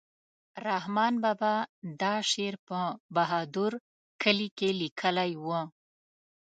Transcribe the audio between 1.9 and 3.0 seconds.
دا شعر په